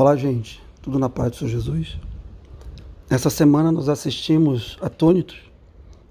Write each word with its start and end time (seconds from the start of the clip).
Olá, 0.00 0.14
gente. 0.14 0.62
Tudo 0.80 0.96
na 0.96 1.08
paz 1.08 1.32
do 1.32 1.36
Senhor 1.38 1.50
Jesus? 1.50 1.98
Essa 3.10 3.28
semana 3.28 3.72
nós 3.72 3.88
assistimos 3.88 4.78
atônitos 4.80 5.36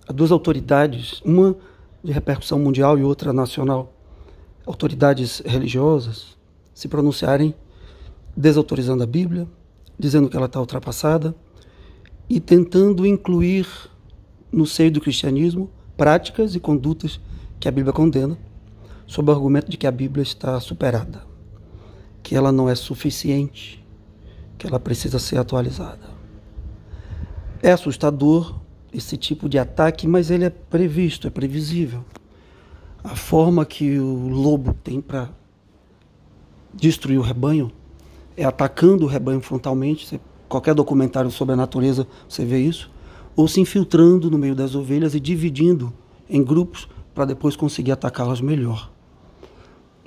a 0.05 0.11
duas 0.11 0.29
autoridades, 0.29 1.21
uma 1.23 1.55
de 2.03 2.11
repercussão 2.11 2.59
mundial 2.59 2.99
e 2.99 3.03
outra 3.03 3.31
nacional, 3.31 3.93
autoridades 4.65 5.41
religiosas, 5.45 6.37
se 6.73 6.89
pronunciarem 6.89 7.55
desautorizando 8.35 9.03
a 9.03 9.07
Bíblia, 9.07 9.47
dizendo 9.97 10.27
que 10.27 10.35
ela 10.35 10.47
está 10.47 10.59
ultrapassada 10.59 11.33
e 12.29 12.41
tentando 12.41 13.07
incluir 13.07 13.65
no 14.51 14.65
seio 14.65 14.91
do 14.91 14.99
cristianismo 14.99 15.71
práticas 15.95 16.55
e 16.55 16.59
condutas 16.59 17.21
que 17.57 17.69
a 17.69 17.71
Bíblia 17.71 17.93
condena, 17.93 18.37
sob 19.05 19.31
o 19.31 19.33
argumento 19.33 19.71
de 19.71 19.77
que 19.77 19.87
a 19.87 19.91
Bíblia 19.91 20.23
está 20.23 20.59
superada, 20.59 21.25
que 22.27 22.35
ela 22.35 22.51
não 22.51 22.67
é 22.67 22.75
suficiente, 22.75 23.81
que 24.57 24.67
ela 24.67 24.77
precisa 24.77 25.17
ser 25.17 25.37
atualizada. 25.37 26.09
É 27.63 27.71
assustador 27.71 28.59
esse 28.91 29.15
tipo 29.15 29.47
de 29.47 29.57
ataque, 29.57 30.05
mas 30.05 30.29
ele 30.29 30.43
é 30.43 30.49
previsto, 30.49 31.25
é 31.25 31.29
previsível. 31.29 32.03
A 33.01 33.15
forma 33.15 33.65
que 33.65 33.97
o 33.97 34.27
lobo 34.27 34.73
tem 34.73 34.99
para 34.99 35.29
destruir 36.73 37.17
o 37.17 37.21
rebanho 37.21 37.71
é 38.35 38.43
atacando 38.43 39.05
o 39.05 39.07
rebanho 39.07 39.39
frontalmente. 39.39 40.19
qualquer 40.49 40.75
documentário 40.75 41.31
sobre 41.31 41.53
a 41.53 41.57
natureza 41.57 42.05
você 42.27 42.43
vê 42.43 42.59
isso 42.59 42.91
ou 43.37 43.47
se 43.47 43.61
infiltrando 43.61 44.29
no 44.29 44.37
meio 44.37 44.53
das 44.53 44.75
ovelhas 44.75 45.15
e 45.15 45.19
dividindo 45.21 45.93
em 46.29 46.43
grupos 46.43 46.89
para 47.15 47.23
depois 47.23 47.55
conseguir 47.55 47.93
atacá-las 47.93 48.41
melhor. 48.41 48.91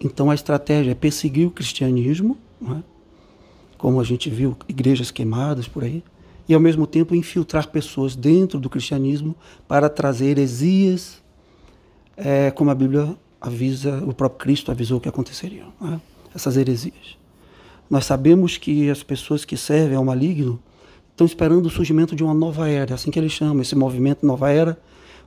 Então 0.00 0.30
a 0.30 0.34
estratégia 0.34 0.92
é 0.92 0.94
perseguir 0.94 1.46
o 1.46 1.50
cristianismo, 1.50 2.38
é? 2.62 2.82
como 3.76 4.00
a 4.00 4.04
gente 4.04 4.30
viu 4.30 4.56
igrejas 4.68 5.10
queimadas 5.10 5.68
por 5.68 5.84
aí, 5.84 6.02
e 6.48 6.54
ao 6.54 6.60
mesmo 6.60 6.86
tempo 6.86 7.14
infiltrar 7.14 7.68
pessoas 7.68 8.16
dentro 8.16 8.58
do 8.58 8.68
cristianismo 8.68 9.36
para 9.68 9.88
trazer 9.88 10.30
heresias, 10.30 11.22
é, 12.16 12.50
como 12.50 12.70
a 12.70 12.74
Bíblia 12.74 13.14
avisa, 13.40 14.02
o 14.04 14.12
próprio 14.12 14.38
Cristo 14.38 14.70
avisou 14.70 15.00
que 15.00 15.08
aconteceriam, 15.08 15.68
é? 15.82 16.00
essas 16.34 16.56
heresias. 16.56 17.18
Nós 17.88 18.04
sabemos 18.04 18.56
que 18.56 18.88
as 18.88 19.02
pessoas 19.02 19.44
que 19.44 19.56
servem 19.56 19.96
ao 19.96 20.04
maligno 20.04 20.60
estão 21.10 21.26
esperando 21.26 21.66
o 21.66 21.70
surgimento 21.70 22.16
de 22.16 22.24
uma 22.24 22.32
nova 22.32 22.68
era, 22.68 22.94
assim 22.94 23.10
que 23.10 23.18
eles 23.18 23.32
chamam 23.32 23.60
esse 23.60 23.74
movimento 23.74 24.24
Nova 24.24 24.50
Era, 24.50 24.80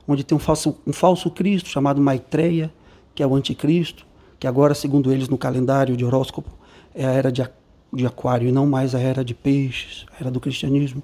onde 0.08 0.24
tem 0.24 0.34
um 0.34 0.40
falso, 0.40 0.76
um 0.86 0.92
falso 0.92 1.30
Cristo 1.30 1.68
chamado 1.68 2.00
Maitreya, 2.00 2.72
que 3.14 3.22
é 3.22 3.26
o 3.26 3.34
anticristo, 3.34 4.04
que 4.44 4.48
agora, 4.48 4.74
segundo 4.74 5.10
eles, 5.10 5.26
no 5.26 5.38
calendário 5.38 5.96
de 5.96 6.04
horóscopo, 6.04 6.50
é 6.94 7.06
a 7.06 7.10
era 7.12 7.32
de, 7.32 7.42
de 7.90 8.04
Aquário 8.04 8.46
e 8.46 8.52
não 8.52 8.66
mais 8.66 8.94
a 8.94 9.00
era 9.00 9.24
de 9.24 9.34
Peixes, 9.34 10.04
a 10.12 10.20
era 10.20 10.30
do 10.30 10.38
cristianismo. 10.38 11.02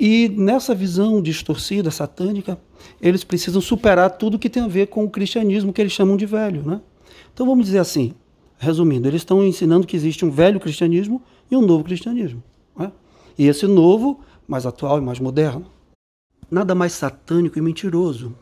E 0.00 0.28
nessa 0.28 0.74
visão 0.74 1.22
distorcida, 1.22 1.88
satânica, 1.92 2.58
eles 3.00 3.22
precisam 3.22 3.60
superar 3.60 4.10
tudo 4.10 4.40
que 4.40 4.50
tem 4.50 4.60
a 4.60 4.66
ver 4.66 4.88
com 4.88 5.04
o 5.04 5.08
cristianismo 5.08 5.72
que 5.72 5.80
eles 5.80 5.92
chamam 5.92 6.16
de 6.16 6.26
velho. 6.26 6.64
Né? 6.66 6.80
Então 7.32 7.46
vamos 7.46 7.66
dizer 7.66 7.78
assim, 7.78 8.12
resumindo, 8.58 9.06
eles 9.06 9.20
estão 9.20 9.46
ensinando 9.46 9.86
que 9.86 9.94
existe 9.94 10.24
um 10.24 10.30
velho 10.32 10.58
cristianismo 10.58 11.22
e 11.48 11.56
um 11.56 11.64
novo 11.64 11.84
cristianismo. 11.84 12.42
Né? 12.76 12.90
E 13.38 13.46
esse 13.46 13.68
novo, 13.68 14.18
mais 14.48 14.66
atual 14.66 14.98
e 14.98 15.00
mais 15.00 15.20
moderno. 15.20 15.66
Nada 16.50 16.74
mais 16.74 16.90
satânico 16.90 17.56
e 17.56 17.62
mentiroso. 17.62 18.34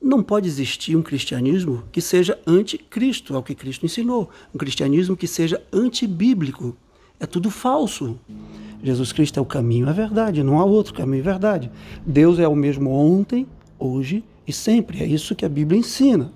Não 0.00 0.22
pode 0.22 0.46
existir 0.46 0.96
um 0.96 1.02
cristianismo 1.02 1.82
que 1.90 2.00
seja 2.00 2.38
anticristo, 2.46 3.34
é 3.34 3.38
o 3.38 3.42
que 3.42 3.54
Cristo 3.54 3.84
ensinou. 3.84 4.30
Um 4.54 4.58
cristianismo 4.58 5.16
que 5.16 5.26
seja 5.26 5.60
antibíblico. 5.72 6.76
É 7.18 7.26
tudo 7.26 7.50
falso. 7.50 8.16
Jesus 8.80 9.12
Cristo 9.12 9.38
é 9.38 9.42
o 9.42 9.46
caminho, 9.46 9.88
é 9.88 9.92
verdade. 9.92 10.44
Não 10.44 10.60
há 10.60 10.64
outro 10.64 10.94
caminho, 10.94 11.20
é 11.20 11.24
verdade. 11.24 11.70
Deus 12.06 12.38
é 12.38 12.46
o 12.46 12.54
mesmo 12.54 12.90
ontem, 12.92 13.44
hoje 13.76 14.22
e 14.46 14.52
sempre. 14.52 15.02
É 15.02 15.06
isso 15.06 15.34
que 15.34 15.44
a 15.44 15.48
Bíblia 15.48 15.80
ensina. 15.80 16.32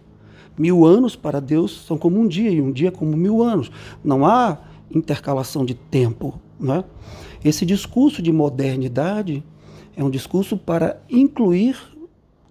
Mil 0.59 0.85
anos 0.85 1.15
para 1.15 1.41
Deus 1.41 1.85
são 1.87 1.97
como 1.97 2.19
um 2.19 2.27
dia, 2.27 2.51
e 2.51 2.61
um 2.61 2.73
dia 2.73 2.91
como 2.91 3.17
mil 3.17 3.43
anos. 3.43 3.71
Não 4.03 4.27
há 4.27 4.59
intercalação 4.91 5.65
de 5.65 5.75
tempo. 5.75 6.41
Não 6.59 6.75
é? 6.75 6.85
Esse 7.45 7.65
discurso 7.65 8.21
de 8.21 8.33
modernidade 8.33 9.43
é 9.97 10.03
um 10.03 10.11
discurso 10.11 10.57
para 10.57 11.01
incluir 11.09 11.77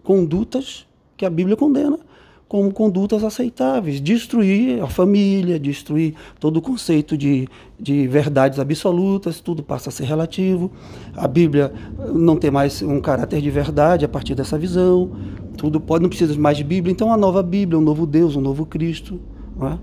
condutas 0.04 0.86
que 1.22 1.26
a 1.26 1.30
Bíblia 1.30 1.56
condena 1.56 2.00
como 2.48 2.74
condutas 2.74 3.24
aceitáveis, 3.24 4.02
destruir 4.02 4.82
a 4.82 4.88
família, 4.88 5.60
destruir 5.60 6.16
todo 6.40 6.58
o 6.58 6.62
conceito 6.62 7.16
de, 7.16 7.48
de 7.80 8.08
verdades 8.08 8.58
absolutas, 8.60 9.40
tudo 9.40 9.62
passa 9.64 9.90
a 9.90 9.92
ser 9.92 10.04
relativo. 10.04 10.70
A 11.16 11.28
Bíblia 11.28 11.72
não 12.12 12.36
tem 12.36 12.50
mais 12.50 12.82
um 12.82 13.00
caráter 13.00 13.40
de 13.40 13.50
verdade 13.52 14.04
a 14.04 14.10
partir 14.10 14.34
dessa 14.34 14.58
visão. 14.58 15.12
Tudo 15.56 15.80
pode, 15.80 16.02
não 16.02 16.10
precisa 16.10 16.38
mais 16.38 16.58
de 16.58 16.64
Bíblia, 16.64 16.92
então 16.92 17.14
a 17.14 17.16
nova 17.16 17.44
Bíblia, 17.44 17.80
um 17.80 17.84
novo 17.84 18.08
Deus, 18.08 18.36
um 18.36 18.42
novo 18.42 18.66
Cristo, 18.66 19.18
é? 19.62 19.78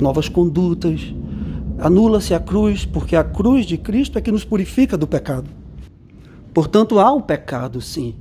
novas 0.00 0.28
condutas. 0.28 1.14
Anula-se 1.78 2.34
a 2.34 2.38
cruz, 2.38 2.84
porque 2.84 3.16
a 3.16 3.24
cruz 3.24 3.64
de 3.64 3.78
Cristo 3.78 4.18
é 4.18 4.20
que 4.20 4.30
nos 4.30 4.44
purifica 4.44 4.98
do 4.98 5.06
pecado. 5.06 5.48
Portanto, 6.52 7.00
há 7.00 7.10
um 7.10 7.22
pecado, 7.22 7.80
sim. 7.80 8.14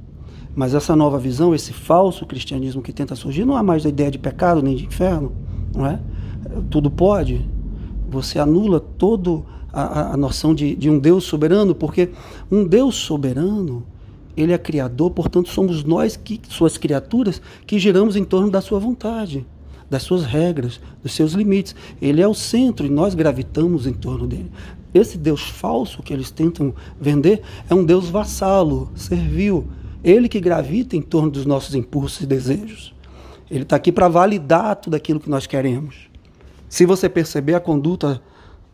Mas 0.57 0.73
essa 0.73 0.95
nova 0.95 1.19
visão, 1.19 1.53
esse 1.53 1.71
falso 1.71 2.25
cristianismo 2.25 2.81
que 2.81 2.91
tenta 2.91 3.15
surgir, 3.15 3.45
não 3.45 3.55
há 3.55 3.61
mais 3.61 3.85
a 3.85 3.89
ideia 3.89 4.09
de 4.09 4.17
pecado 4.17 4.59
nem 4.59 4.75
de 4.75 4.87
inferno, 4.87 5.31
não 5.71 5.85
é? 5.85 5.99
Tudo 6.71 6.89
pode. 6.89 7.47
Você 8.09 8.39
anula 8.39 8.79
toda 8.79 9.43
a, 9.71 10.13
a 10.13 10.17
noção 10.17 10.55
de, 10.55 10.75
de 10.75 10.89
um 10.89 10.97
Deus 10.97 11.25
soberano, 11.25 11.75
porque 11.75 12.09
um 12.51 12.65
Deus 12.65 12.95
soberano, 12.95 13.85
ele 14.35 14.51
é 14.51 14.57
criador, 14.57 15.11
portanto 15.11 15.47
somos 15.49 15.83
nós, 15.83 16.17
que, 16.17 16.41
suas 16.49 16.75
criaturas, 16.75 17.39
que 17.67 17.77
giramos 17.77 18.15
em 18.15 18.23
torno 18.23 18.49
da 18.49 18.59
sua 18.59 18.79
vontade 18.79 19.45
das 19.89 20.03
suas 20.03 20.25
regras, 20.25 20.81
dos 21.01 21.13
seus 21.13 21.31
limites. 21.31 21.73
Ele 22.01 22.21
é 22.21 22.27
o 22.27 22.33
centro 22.33 22.85
e 22.85 22.89
nós 22.89 23.15
gravitamos 23.15 23.87
em 23.87 23.93
torno 23.93 24.27
dele. 24.27 24.51
Esse 24.93 25.17
Deus 25.17 25.43
falso 25.43 26.03
que 26.03 26.11
eles 26.11 26.29
tentam 26.29 26.73
vender 26.99 27.41
é 27.69 27.73
um 27.73 27.85
Deus 27.85 28.09
vassalo, 28.09 28.91
servil. 28.95 29.65
Ele 30.03 30.29
que 30.29 30.39
gravita 30.39 30.95
em 30.95 31.01
torno 31.01 31.29
dos 31.29 31.45
nossos 31.45 31.75
impulsos 31.75 32.21
e 32.21 32.25
desejos. 32.25 32.93
Ele 33.49 33.63
está 33.63 33.75
aqui 33.75 33.91
para 33.91 34.07
validar 34.07 34.75
tudo 34.75 34.95
aquilo 34.95 35.19
que 35.19 35.29
nós 35.29 35.47
queremos. 35.47 36.09
Se 36.69 36.85
você 36.85 37.07
perceber 37.07 37.55
a 37.55 37.59
conduta 37.59 38.21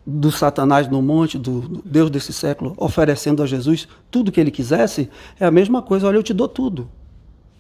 do 0.06 0.32
Satanás 0.32 0.88
no 0.88 1.02
monte, 1.02 1.38
do, 1.38 1.62
do 1.62 1.82
Deus 1.86 2.10
desse 2.10 2.34
século, 2.34 2.74
oferecendo 2.76 3.42
a 3.42 3.46
Jesus 3.46 3.88
tudo 4.12 4.30
o 4.30 4.32
que 4.32 4.40
ele 4.40 4.52
quisesse, 4.52 5.10
é 5.40 5.46
a 5.46 5.52
mesma 5.52 5.82
coisa. 5.82 6.08
Olha, 6.08 6.18
eu 6.18 6.24
te 6.24 6.34
dou 6.34 6.48
tudo. 6.48 6.90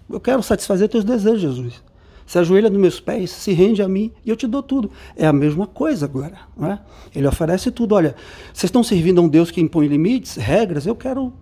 Eu 0.09 0.19
quero 0.19 0.43
satisfazer 0.43 0.89
teus 0.89 1.03
desejos, 1.03 1.41
Jesus 1.41 1.83
se 2.25 2.39
ajoelha 2.39 2.69
nos 2.69 2.79
meus 2.79 2.99
pés, 2.99 3.31
se 3.31 3.51
rende 3.53 3.81
a 3.81 3.87
mim 3.87 4.11
e 4.25 4.29
eu 4.29 4.35
te 4.35 4.47
dou 4.47 4.63
tudo. 4.63 4.89
É 5.15 5.25
a 5.25 5.33
mesma 5.33 5.67
coisa 5.67 6.05
agora. 6.05 6.37
Não 6.57 6.71
é? 6.71 6.79
Ele 7.13 7.27
oferece 7.27 7.71
tudo. 7.71 7.95
Olha, 7.95 8.15
vocês 8.53 8.65
estão 8.65 8.83
servindo 8.83 9.19
a 9.19 9.23
um 9.23 9.27
Deus 9.27 9.51
que 9.51 9.61
impõe 9.61 9.87
limites, 9.87 10.35
regras, 10.35 10.85
eu 10.85 10.95
quero 10.95 11.33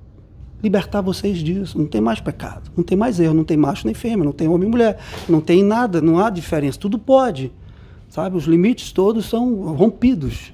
libertar 0.63 1.01
vocês 1.01 1.39
disso. 1.39 1.77
Não 1.77 1.85
tem 1.85 2.01
mais 2.01 2.19
pecado, 2.19 2.71
não 2.75 2.83
tem 2.83 2.97
mais 2.97 3.19
erro, 3.19 3.33
não 3.33 3.43
tem 3.43 3.57
macho 3.57 3.85
nem 3.85 3.93
fêmea, 3.93 4.23
não 4.23 4.31
tem 4.31 4.47
homem 4.47 4.67
e 4.67 4.71
mulher, 4.71 4.99
não 5.27 5.41
tem 5.41 5.63
nada, 5.63 6.01
não 6.01 6.19
há 6.19 6.29
diferença, 6.29 6.79
tudo 6.79 6.97
pode. 6.97 7.51
Sabe? 8.09 8.35
Os 8.35 8.43
limites 8.45 8.91
todos 8.91 9.25
são 9.25 9.73
rompidos 9.73 10.53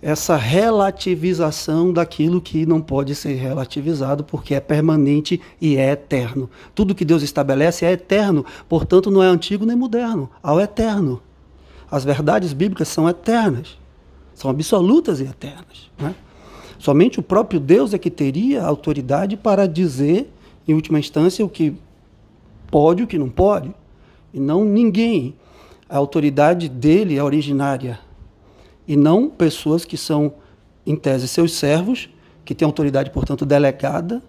essa 0.00 0.36
relativização 0.36 1.92
daquilo 1.92 2.40
que 2.40 2.64
não 2.64 2.80
pode 2.80 3.14
ser 3.14 3.34
relativizado 3.34 4.22
porque 4.22 4.54
é 4.54 4.60
permanente 4.60 5.40
e 5.60 5.76
é 5.76 5.90
eterno. 5.90 6.48
Tudo 6.74 6.94
que 6.94 7.04
Deus 7.04 7.22
estabelece 7.22 7.84
é 7.84 7.92
eterno, 7.92 8.44
portanto 8.68 9.10
não 9.10 9.22
é 9.22 9.26
antigo 9.26 9.66
nem 9.66 9.76
moderno, 9.76 10.30
ao 10.42 10.60
eterno. 10.60 11.20
As 11.90 12.04
verdades 12.04 12.52
bíblicas 12.52 12.88
são 12.88 13.08
eternas, 13.08 13.78
são 14.34 14.50
absolutas 14.50 15.20
e 15.20 15.24
eternas. 15.24 15.90
Né? 15.98 16.14
Somente 16.78 17.18
o 17.18 17.22
próprio 17.22 17.58
Deus 17.58 17.92
é 17.92 17.98
que 17.98 18.10
teria 18.10 18.62
autoridade 18.62 19.36
para 19.36 19.66
dizer, 19.66 20.30
em 20.66 20.74
última 20.74 20.98
instância, 20.98 21.44
o 21.44 21.48
que 21.48 21.74
pode 22.70 23.00
e 23.00 23.04
o 23.04 23.06
que 23.06 23.18
não 23.18 23.28
pode, 23.28 23.72
e 24.32 24.38
não 24.38 24.64
ninguém. 24.64 25.34
A 25.88 25.96
autoridade 25.96 26.68
dele 26.68 27.16
é 27.16 27.22
originária. 27.22 27.98
E 28.86 28.96
não 28.96 29.28
pessoas 29.28 29.84
que 29.84 29.96
são, 29.96 30.34
em 30.86 30.94
tese, 30.94 31.26
seus 31.26 31.52
servos, 31.52 32.08
que 32.44 32.54
têm 32.54 32.64
autoridade, 32.64 33.10
portanto, 33.10 33.44
delegada, 33.44 34.22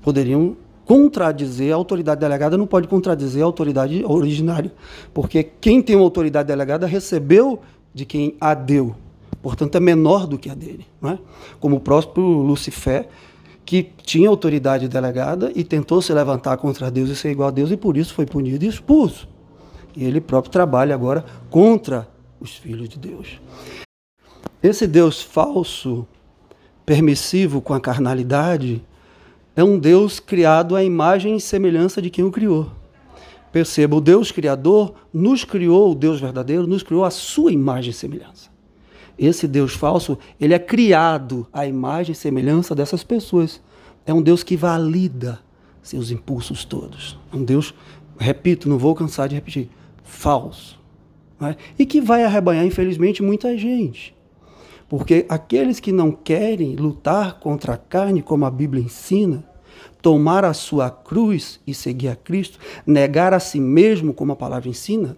poderiam 0.00 0.56
contradizer. 0.84 1.72
A 1.72 1.76
autoridade 1.76 2.20
delegada, 2.20 2.56
não 2.56 2.66
pode 2.66 2.88
contradizer 2.88 3.42
a 3.42 3.46
autoridade 3.46 4.04
originária, 4.04 4.72
porque 5.12 5.42
quem 5.60 5.82
tem 5.82 5.96
uma 5.96 6.04
autoridade 6.04 6.48
delegada 6.48 6.86
recebeu 6.86 7.60
de 7.92 8.04
quem 8.04 8.36
a 8.40 8.54
deu, 8.54 8.94
portanto, 9.46 9.76
é 9.76 9.80
menor 9.80 10.26
do 10.26 10.36
que 10.36 10.50
a 10.50 10.54
dele. 10.54 10.84
Não 11.00 11.10
é? 11.10 11.18
Como 11.60 11.76
o 11.76 11.80
próprio 11.80 12.24
Lucifer, 12.24 13.08
que 13.64 13.92
tinha 14.02 14.28
autoridade 14.28 14.88
delegada 14.88 15.52
e 15.54 15.62
tentou 15.62 16.02
se 16.02 16.12
levantar 16.12 16.56
contra 16.56 16.90
Deus 16.90 17.10
e 17.10 17.14
ser 17.14 17.30
igual 17.30 17.48
a 17.48 17.52
Deus, 17.52 17.70
e 17.70 17.76
por 17.76 17.96
isso 17.96 18.12
foi 18.12 18.26
punido 18.26 18.64
e 18.64 18.68
expulso. 18.68 19.28
E 19.96 20.04
ele 20.04 20.20
próprio 20.20 20.50
trabalha 20.50 20.94
agora 20.96 21.24
contra 21.48 22.08
os 22.40 22.56
filhos 22.56 22.88
de 22.88 22.98
Deus. 22.98 23.40
Esse 24.60 24.84
Deus 24.84 25.22
falso, 25.22 26.04
permissivo 26.84 27.60
com 27.60 27.72
a 27.72 27.80
carnalidade, 27.80 28.84
é 29.54 29.62
um 29.62 29.78
Deus 29.78 30.18
criado 30.18 30.74
à 30.74 30.82
imagem 30.82 31.36
e 31.36 31.40
semelhança 31.40 32.02
de 32.02 32.10
quem 32.10 32.24
o 32.24 32.32
criou. 32.32 32.70
Perceba, 33.52 33.94
o 33.94 34.00
Deus 34.00 34.32
Criador 34.32 34.92
nos 35.14 35.44
criou, 35.44 35.92
o 35.92 35.94
Deus 35.94 36.20
verdadeiro 36.20 36.66
nos 36.66 36.82
criou 36.82 37.04
a 37.04 37.10
sua 37.10 37.52
imagem 37.52 37.90
e 37.90 37.94
semelhança. 37.94 38.55
Esse 39.18 39.48
Deus 39.48 39.74
falso, 39.74 40.18
ele 40.38 40.54
é 40.54 40.58
criado 40.58 41.46
à 41.52 41.66
imagem 41.66 42.12
e 42.12 42.16
semelhança 42.16 42.74
dessas 42.74 43.02
pessoas. 43.02 43.60
É 44.04 44.12
um 44.12 44.22
Deus 44.22 44.42
que 44.42 44.56
valida 44.56 45.40
seus 45.82 46.10
impulsos 46.10 46.64
todos. 46.64 47.18
Um 47.32 47.44
Deus, 47.44 47.74
repito, 48.18 48.68
não 48.68 48.78
vou 48.78 48.94
cansar 48.94 49.28
de 49.28 49.34
repetir, 49.34 49.70
falso. 50.04 50.78
Né? 51.40 51.56
E 51.78 51.86
que 51.86 52.00
vai 52.00 52.24
arrebanhar, 52.24 52.66
infelizmente, 52.66 53.22
muita 53.22 53.56
gente. 53.56 54.14
Porque 54.88 55.26
aqueles 55.28 55.80
que 55.80 55.92
não 55.92 56.12
querem 56.12 56.76
lutar 56.76 57.40
contra 57.40 57.74
a 57.74 57.76
carne, 57.76 58.22
como 58.22 58.44
a 58.44 58.50
Bíblia 58.50 58.84
ensina, 58.84 59.44
tomar 60.00 60.44
a 60.44 60.52
sua 60.52 60.90
cruz 60.90 61.60
e 61.66 61.74
seguir 61.74 62.08
a 62.08 62.16
Cristo, 62.16 62.58
negar 62.86 63.34
a 63.34 63.40
si 63.40 63.58
mesmo, 63.58 64.14
como 64.14 64.32
a 64.32 64.36
palavra 64.36 64.68
ensina, 64.68 65.16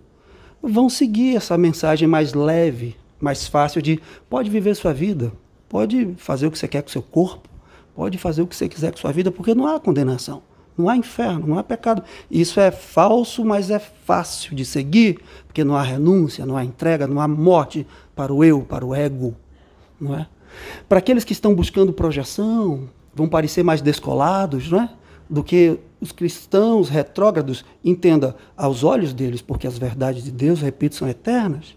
vão 0.62 0.88
seguir 0.88 1.36
essa 1.36 1.58
mensagem 1.58 2.08
mais 2.08 2.32
leve, 2.32 2.96
mais 3.20 3.46
fácil 3.46 3.82
de 3.82 4.00
pode 4.28 4.50
viver 4.50 4.74
sua 4.74 4.92
vida, 4.92 5.32
pode 5.68 6.14
fazer 6.16 6.46
o 6.46 6.50
que 6.50 6.58
você 6.58 6.68
quer 6.68 6.82
com 6.82 6.88
seu 6.88 7.02
corpo, 7.02 7.48
pode 7.94 8.18
fazer 8.18 8.42
o 8.42 8.46
que 8.46 8.56
você 8.56 8.68
quiser 8.68 8.92
com 8.92 8.98
sua 8.98 9.12
vida, 9.12 9.30
porque 9.30 9.54
não 9.54 9.66
há 9.66 9.80
condenação, 9.80 10.42
não 10.76 10.88
há 10.88 10.96
inferno, 10.96 11.46
não 11.46 11.58
há 11.58 11.62
pecado. 11.62 12.02
Isso 12.30 12.60
é 12.60 12.70
falso, 12.70 13.44
mas 13.44 13.70
é 13.70 13.78
fácil 13.78 14.54
de 14.54 14.64
seguir, 14.64 15.20
porque 15.46 15.64
não 15.64 15.76
há 15.76 15.82
renúncia, 15.82 16.46
não 16.46 16.56
há 16.56 16.64
entrega, 16.64 17.06
não 17.06 17.20
há 17.20 17.26
morte 17.26 17.86
para 18.14 18.32
o 18.32 18.44
eu, 18.44 18.62
para 18.62 18.84
o 18.86 18.94
ego 18.94 19.34
não 20.00 20.14
é? 20.14 20.26
Para 20.88 20.98
aqueles 20.98 21.24
que 21.24 21.32
estão 21.32 21.54
buscando 21.54 21.92
projeção, 21.92 22.88
vão 23.14 23.28
parecer 23.28 23.62
mais 23.62 23.80
descolados, 23.80 24.70
não 24.70 24.82
é? 24.82 24.90
Do 25.28 25.42
que 25.42 25.78
os 26.00 26.12
cristãos 26.12 26.88
retrógrados, 26.88 27.64
entenda, 27.84 28.36
aos 28.56 28.84
olhos 28.84 29.12
deles, 29.12 29.42
porque 29.42 29.66
as 29.66 29.76
verdades 29.76 30.24
de 30.24 30.30
Deus, 30.30 30.60
repito, 30.60 30.94
são 30.94 31.08
eternas. 31.08 31.76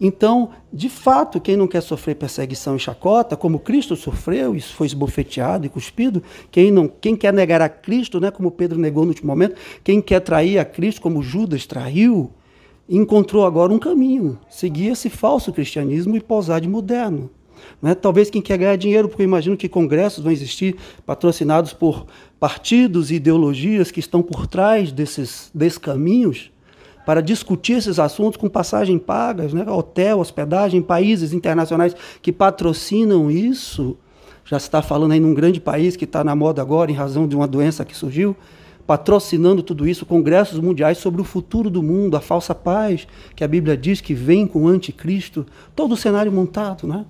Então, 0.00 0.50
de 0.72 0.88
fato, 0.88 1.40
quem 1.40 1.56
não 1.56 1.66
quer 1.66 1.80
sofrer 1.80 2.16
perseguição 2.16 2.76
e 2.76 2.78
chacota, 2.78 3.36
como 3.36 3.58
Cristo 3.58 3.96
sofreu 3.96 4.54
e 4.54 4.60
foi 4.60 4.86
esbofeteado 4.86 5.64
e 5.64 5.70
cuspido, 5.70 6.22
quem, 6.50 6.70
não, 6.70 6.86
quem 6.86 7.16
quer 7.16 7.32
negar 7.32 7.62
a 7.62 7.68
Cristo, 7.68 8.20
né, 8.20 8.30
como 8.30 8.50
Pedro 8.50 8.78
negou 8.78 9.04
no 9.04 9.08
último 9.08 9.28
momento, 9.28 9.56
quem 9.82 10.02
quer 10.02 10.20
trair 10.20 10.58
a 10.58 10.64
Cristo, 10.64 11.00
como 11.00 11.22
Judas 11.22 11.64
traiu, 11.64 12.30
encontrou 12.88 13.46
agora 13.46 13.72
um 13.72 13.78
caminho, 13.78 14.38
seguir 14.50 14.88
esse 14.88 15.08
falso 15.08 15.52
cristianismo 15.52 16.14
e 16.14 16.20
pousar 16.20 16.60
de 16.60 16.68
moderno. 16.68 17.30
Né? 17.80 17.94
Talvez 17.94 18.28
quem 18.28 18.42
quer 18.42 18.58
ganhar 18.58 18.76
dinheiro, 18.76 19.08
porque 19.08 19.22
eu 19.22 19.26
imagino 19.26 19.56
que 19.56 19.68
congressos 19.68 20.22
vão 20.22 20.30
existir 20.30 20.76
patrocinados 21.06 21.72
por 21.72 22.06
partidos 22.38 23.10
e 23.10 23.14
ideologias 23.14 23.90
que 23.90 23.98
estão 23.98 24.22
por 24.22 24.46
trás 24.46 24.92
desses, 24.92 25.50
desses 25.54 25.78
caminhos 25.78 26.50
para 27.06 27.22
discutir 27.22 27.74
esses 27.74 28.00
assuntos 28.00 28.36
com 28.36 28.48
passagem 28.48 28.98
pagas, 28.98 29.54
né? 29.54 29.64
hotel, 29.70 30.18
hospedagem, 30.18 30.82
países 30.82 31.32
internacionais 31.32 31.94
que 32.20 32.32
patrocinam 32.32 33.30
isso. 33.30 33.96
Já 34.44 34.58
se 34.58 34.66
está 34.66 34.82
falando 34.82 35.12
aí 35.12 35.20
num 35.20 35.32
grande 35.32 35.60
país 35.60 35.96
que 35.96 36.04
está 36.04 36.24
na 36.24 36.34
moda 36.34 36.60
agora 36.60 36.90
em 36.90 36.94
razão 36.94 37.26
de 37.28 37.36
uma 37.36 37.46
doença 37.46 37.84
que 37.84 37.96
surgiu 37.96 38.36
patrocinando 38.86 39.62
tudo 39.62 39.86
isso, 39.86 40.06
congressos 40.06 40.60
mundiais 40.60 40.98
sobre 40.98 41.20
o 41.20 41.24
futuro 41.24 41.68
do 41.68 41.82
mundo, 41.82 42.16
a 42.16 42.20
falsa 42.20 42.54
paz, 42.54 43.06
que 43.34 43.42
a 43.42 43.48
Bíblia 43.48 43.76
diz 43.76 44.00
que 44.00 44.14
vem 44.14 44.46
com 44.46 44.62
o 44.62 44.68
anticristo, 44.68 45.44
todo 45.74 45.92
o 45.92 45.96
cenário 45.96 46.30
montado, 46.30 46.86
né? 46.86 47.04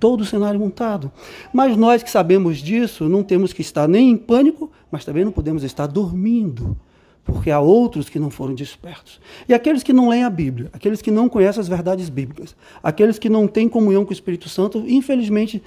Todo 0.00 0.22
o 0.22 0.24
cenário 0.24 0.58
montado. 0.58 1.12
Mas 1.52 1.76
nós 1.76 2.02
que 2.02 2.10
sabemos 2.10 2.58
disso, 2.58 3.08
não 3.08 3.22
temos 3.22 3.52
que 3.52 3.60
estar 3.60 3.86
nem 3.86 4.10
em 4.10 4.16
pânico, 4.16 4.72
mas 4.90 5.04
também 5.04 5.24
não 5.24 5.30
podemos 5.30 5.62
estar 5.62 5.86
dormindo, 5.86 6.76
porque 7.24 7.50
há 7.50 7.58
outros 7.58 8.08
que 8.08 8.18
não 8.18 8.30
foram 8.30 8.54
despertos. 8.54 9.20
E 9.48 9.54
aqueles 9.54 9.82
que 9.82 9.92
não 9.92 10.08
leem 10.08 10.24
a 10.24 10.30
Bíblia, 10.30 10.68
aqueles 10.72 11.00
que 11.00 11.10
não 11.10 11.28
conhecem 11.28 11.60
as 11.60 11.68
verdades 11.68 12.08
bíblicas, 12.08 12.54
aqueles 12.82 13.18
que 13.18 13.28
não 13.28 13.46
têm 13.46 13.68
comunhão 13.68 14.04
com 14.04 14.10
o 14.10 14.12
Espírito 14.12 14.48
Santo, 14.48 14.84
infelizmente 14.86 15.62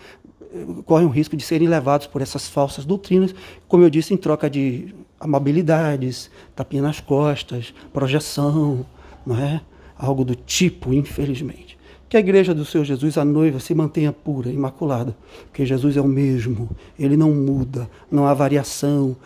correm 0.86 1.07
o 1.07 1.09
risco 1.09 1.36
de 1.36 1.44
serem 1.44 1.68
levados 1.68 2.07
por 2.07 2.21
essas 2.21 2.48
falsas 2.48 2.86
doutrinas, 2.86 3.33
como 3.68 3.83
eu 3.83 3.89
disse, 3.89 4.13
em 4.13 4.18
troca 4.18 4.50
de 4.50 4.94
amabilidades, 5.19 6.30
tapinha 6.56 6.81
nas 6.81 7.00
costas, 7.00 7.74
projeção, 7.92 8.86
não 9.25 9.38
é? 9.38 9.62
Algo 9.98 10.24
do 10.24 10.36
tipo, 10.36 10.94
infelizmente. 10.94 11.77
Que 12.07 12.15
a 12.15 12.19
igreja 12.21 12.54
do 12.54 12.63
Senhor 12.63 12.86
Jesus, 12.86 13.18
a 13.18 13.25
noiva, 13.25 13.59
se 13.59 13.75
mantenha 13.75 14.13
pura, 14.13 14.50
imaculada, 14.50 15.18
porque 15.48 15.65
Jesus 15.65 15.98
é 15.98 16.01
o 16.01 16.07
mesmo, 16.07 16.69
ele 16.98 17.18
não 17.18 17.31
muda, 17.31 17.89
não 18.09 18.25
há 18.25 18.33
variação. 18.33 19.18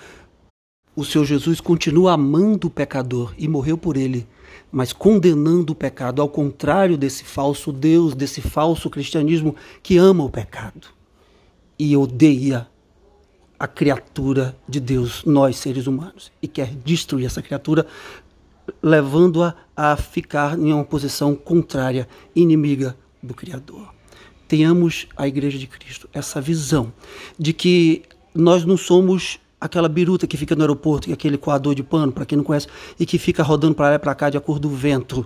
O 0.96 1.06
Senhor 1.06 1.24
Jesus 1.24 1.62
continua 1.62 2.14
amando 2.14 2.68
o 2.68 2.72
pecador 2.72 3.34
e 3.38 3.48
morreu 3.48 3.78
por 3.78 3.96
ele, 3.96 4.28
mas 4.72 4.92
condenando 4.92 5.72
o 5.72 5.76
pecado, 5.76 6.22
ao 6.22 6.28
contrário 6.28 6.98
desse 6.98 7.24
falso 7.24 7.72
Deus, 7.72 8.14
desse 8.14 8.42
falso 8.42 8.90
cristianismo 8.90 9.56
que 9.82 9.98
ama 9.98 10.24
o 10.24 10.30
pecado 10.30 10.90
e 11.80 11.96
odeia 11.96 12.68
a 13.58 13.68
criatura 13.68 14.58
de 14.68 14.80
Deus, 14.80 15.24
nós 15.24 15.56
seres 15.58 15.88
humanos, 15.88 16.32
e 16.42 16.48
quer 16.48 16.74
destruir 16.76 17.26
essa 17.26 17.42
criatura, 17.42 17.86
levando-a 18.82 19.56
a 19.76 19.96
ficar 19.96 20.58
em 20.58 20.74
uma 20.74 20.84
posição 20.84 21.36
contrária, 21.36 22.08
inimiga 22.36 22.98
do 23.22 23.34
Criador. 23.34 23.94
Tenhamos 24.48 25.08
a 25.16 25.28
Igreja 25.28 25.58
de 25.58 25.68
Cristo 25.68 26.10
essa 26.12 26.42
visão 26.42 26.92
de 27.38 27.54
que 27.54 28.04
nós 28.34 28.66
não 28.66 28.78
somos 28.78 29.40
aquela 29.62 29.88
biruta 29.88 30.26
que 30.26 30.36
fica 30.36 30.56
no 30.56 30.64
aeroporto, 30.64 31.06
que 31.06 31.12
é 31.12 31.14
aquele 31.14 31.38
coador 31.38 31.76
de 31.76 31.84
pano, 31.84 32.12
para 32.12 32.26
quem 32.26 32.36
não 32.36 32.44
conhece, 32.44 32.68
e 33.00 33.06
que 33.06 33.20
fica 33.20 33.44
rodando 33.44 33.76
para 33.76 33.90
lá 33.90 33.96
e 33.96 34.00
para 34.00 34.16
cá 34.16 34.32
de 34.32 34.38
acordo 34.38 34.68
com 34.68 34.74
o 34.74 34.78
vento. 34.78 35.26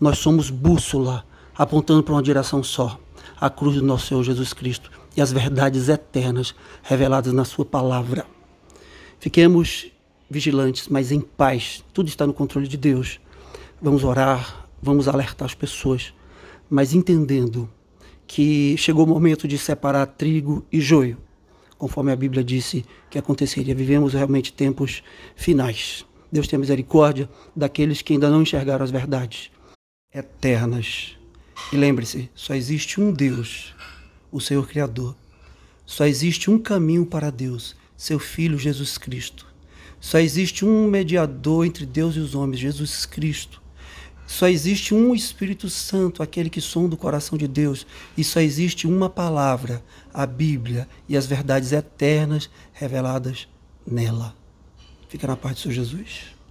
Nós 0.00 0.18
somos 0.18 0.48
bússola, 0.48 1.24
apontando 1.54 2.02
para 2.02 2.14
uma 2.14 2.22
direção 2.22 2.62
só, 2.62 2.98
a 3.38 3.50
cruz 3.50 3.76
do 3.76 3.82
nosso 3.82 4.06
Senhor 4.06 4.24
Jesus 4.24 4.54
Cristo 4.54 4.90
e 5.14 5.20
as 5.20 5.30
verdades 5.30 5.88
eternas 5.88 6.54
reveladas 6.82 7.32
na 7.32 7.44
Sua 7.44 7.64
palavra. 7.64 8.24
Fiquemos 9.20 9.92
vigilantes, 10.30 10.88
mas 10.88 11.12
em 11.12 11.20
paz. 11.20 11.84
Tudo 11.92 12.08
está 12.08 12.26
no 12.26 12.32
controle 12.32 12.66
de 12.66 12.76
Deus. 12.76 13.20
Vamos 13.82 14.02
orar, 14.02 14.66
vamos 14.82 15.08
alertar 15.08 15.46
as 15.46 15.54
pessoas, 15.54 16.14
mas 16.70 16.94
entendendo 16.94 17.68
que 18.26 18.76
chegou 18.76 19.04
o 19.04 19.08
momento 19.08 19.48
de 19.48 19.58
separar 19.58 20.06
trigo 20.06 20.64
e 20.70 20.80
joio, 20.80 21.16
conforme 21.78 22.12
a 22.12 22.16
Bíblia 22.16 22.42
disse 22.42 22.84
que 23.08 23.18
aconteceria. 23.18 23.74
Vivemos 23.74 24.12
realmente 24.12 24.52
tempos 24.52 25.02
finais. 25.36 26.04
Deus 26.30 26.46
tenha 26.46 26.60
misericórdia 26.60 27.28
daqueles 27.56 28.02
que 28.02 28.12
ainda 28.12 28.28
não 28.28 28.42
enxergaram 28.42 28.84
as 28.84 28.90
verdades 28.90 29.50
eternas. 30.12 31.16
E 31.72 31.76
lembre-se, 31.76 32.28
só 32.34 32.54
existe 32.54 33.00
um 33.00 33.12
Deus 33.12 33.74
o 34.30 34.40
Senhor 34.40 34.66
Criador. 34.66 35.16
Só 35.86 36.04
existe 36.04 36.50
um 36.50 36.58
caminho 36.58 37.06
para 37.06 37.30
Deus, 37.30 37.74
seu 37.96 38.18
Filho 38.18 38.58
Jesus 38.58 38.98
Cristo. 38.98 39.46
Só 40.00 40.18
existe 40.18 40.64
um 40.64 40.88
mediador 40.88 41.64
entre 41.64 41.86
Deus 41.86 42.14
e 42.14 42.20
os 42.20 42.34
homens, 42.34 42.60
Jesus 42.60 43.06
Cristo. 43.06 43.62
Só 44.28 44.46
existe 44.46 44.94
um 44.94 45.14
Espírito 45.14 45.70
Santo, 45.70 46.22
aquele 46.22 46.50
que 46.50 46.60
sonda 46.60 46.94
o 46.94 46.98
coração 46.98 47.38
de 47.38 47.48
Deus. 47.48 47.86
E 48.14 48.22
só 48.22 48.40
existe 48.40 48.86
uma 48.86 49.08
palavra, 49.08 49.82
a 50.12 50.26
Bíblia, 50.26 50.86
e 51.08 51.16
as 51.16 51.24
verdades 51.24 51.72
eternas 51.72 52.50
reveladas 52.74 53.48
nela. 53.86 54.36
Fica 55.08 55.26
na 55.26 55.34
paz 55.34 55.54
do 55.54 55.60
Senhor 55.62 55.74
Jesus. 55.74 56.37